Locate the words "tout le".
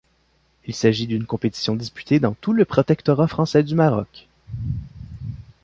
2.33-2.65